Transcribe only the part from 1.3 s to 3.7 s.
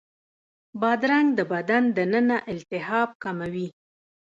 د بدن دننه التهاب کموي.